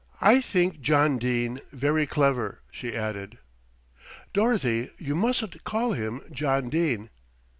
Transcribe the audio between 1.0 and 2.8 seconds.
Dene very clever,"